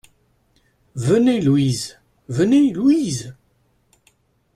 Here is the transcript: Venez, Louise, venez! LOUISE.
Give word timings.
Venez, 0.95 1.41
Louise, 1.41 1.99
venez! 2.27 2.73
LOUISE. 2.73 3.35